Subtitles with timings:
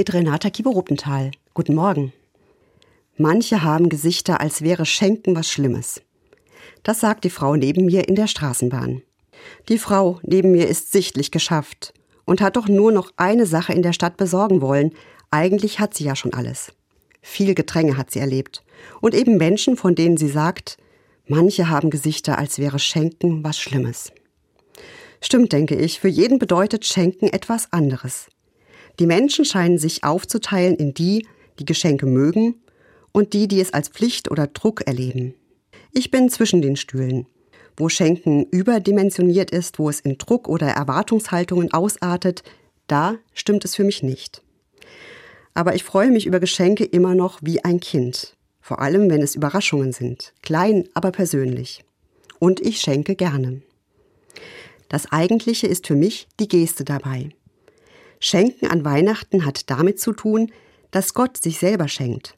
[0.00, 1.30] mit Renata Kieber-Ruppenthal.
[1.52, 2.14] Guten Morgen.
[3.18, 6.00] Manche haben Gesichter, als wäre Schenken was Schlimmes.
[6.82, 9.02] Das sagt die Frau neben mir in der Straßenbahn.
[9.68, 11.92] Die Frau neben mir ist sichtlich geschafft
[12.24, 14.94] und hat doch nur noch eine Sache in der Stadt besorgen wollen.
[15.30, 16.72] Eigentlich hat sie ja schon alles.
[17.20, 18.64] Viel Gedränge hat sie erlebt.
[19.02, 20.78] Und eben Menschen, von denen sie sagt,
[21.26, 24.12] manche haben Gesichter, als wäre Schenken was Schlimmes.
[25.20, 28.28] Stimmt, denke ich, für jeden bedeutet Schenken etwas anderes.
[28.98, 31.26] Die Menschen scheinen sich aufzuteilen in die,
[31.58, 32.56] die Geschenke mögen
[33.12, 35.34] und die, die es als Pflicht oder Druck erleben.
[35.92, 37.26] Ich bin zwischen den Stühlen.
[37.76, 42.42] Wo Schenken überdimensioniert ist, wo es in Druck oder Erwartungshaltungen ausartet,
[42.86, 44.42] da stimmt es für mich nicht.
[45.54, 48.36] Aber ich freue mich über Geschenke immer noch wie ein Kind.
[48.60, 50.32] Vor allem, wenn es Überraschungen sind.
[50.42, 51.84] Klein, aber persönlich.
[52.38, 53.62] Und ich schenke gerne.
[54.88, 57.30] Das Eigentliche ist für mich die Geste dabei.
[58.20, 60.52] Schenken an Weihnachten hat damit zu tun,
[60.90, 62.36] dass Gott sich selber schenkt.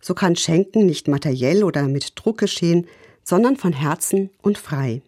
[0.00, 2.86] So kann Schenken nicht materiell oder mit Druck geschehen,
[3.24, 5.02] sondern von Herzen und frei.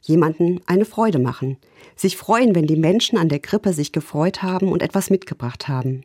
[0.00, 1.58] Jemanden eine Freude machen,
[1.96, 6.04] sich freuen, wenn die Menschen an der Krippe sich gefreut haben und etwas mitgebracht haben.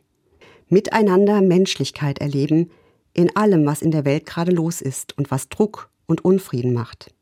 [0.68, 2.70] Miteinander Menschlichkeit erleben
[3.14, 7.12] in allem, was in der Welt gerade los ist und was Druck und Unfrieden macht.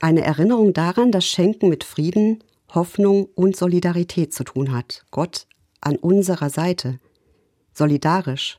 [0.00, 2.42] Eine Erinnerung daran, dass Schenken mit Frieden,
[2.74, 5.04] Hoffnung und Solidarität zu tun hat.
[5.10, 5.46] Gott
[5.80, 7.00] an unserer Seite.
[7.72, 8.58] Solidarisch.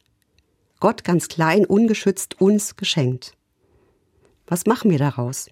[0.80, 3.34] Gott ganz klein, ungeschützt uns geschenkt.
[4.48, 5.50] Was machen wir daraus?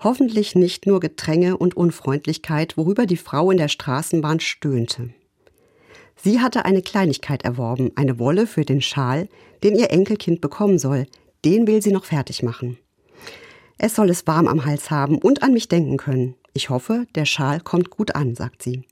[0.00, 5.10] Hoffentlich nicht nur Gedränge und Unfreundlichkeit, worüber die Frau in der Straßenbahn stöhnte.
[6.16, 9.28] Sie hatte eine Kleinigkeit erworben, eine Wolle für den Schal,
[9.62, 11.06] den ihr Enkelkind bekommen soll.
[11.44, 12.78] Den will sie noch fertig machen.
[13.78, 16.34] Es soll es warm am Hals haben und an mich denken können.
[16.56, 18.86] Ich hoffe, der Schal kommt gut an, sagt sie.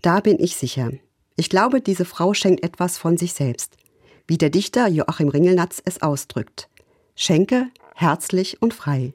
[0.00, 0.90] Da bin ich sicher.
[1.36, 3.76] Ich glaube, diese Frau schenkt etwas von sich selbst,
[4.26, 6.70] wie der Dichter Joachim Ringelnatz es ausdrückt.
[7.14, 9.12] Schenke herzlich und frei.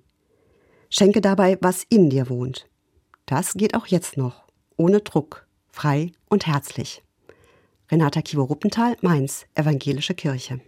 [0.91, 2.69] Schenke dabei, was in dir wohnt.
[3.25, 4.43] Das geht auch jetzt noch,
[4.75, 7.01] ohne Druck, frei und herzlich.
[7.89, 10.61] Renata Kivo-Ruppenthal, Mainz, Evangelische Kirche.